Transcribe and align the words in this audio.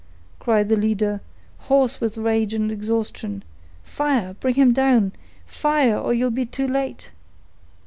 cried 0.39 0.67
the 0.67 0.75
leader, 0.75 1.21
hoarse 1.69 2.01
with 2.01 2.17
rage 2.17 2.55
and 2.55 2.71
exhaustion. 2.71 3.43
"Fire!—bring 3.83 4.55
him 4.55 4.73
down—fire, 4.73 5.95
or 5.95 6.11
you'll 6.11 6.31
be 6.31 6.43
too 6.47 6.67
late." 6.67 7.11